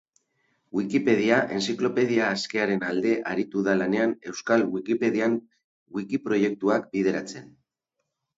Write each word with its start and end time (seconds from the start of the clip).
Wikipedia, 0.77 1.35
enziklopedia 1.57 2.29
askearen 2.37 2.81
alde 2.87 3.11
aritu 3.33 3.63
da 3.67 3.75
lanean 3.83 4.17
Euskal 4.33 4.65
Wikipedian 4.77 5.37
wikiproiktuak 6.01 6.91
bideratzen. 6.97 7.47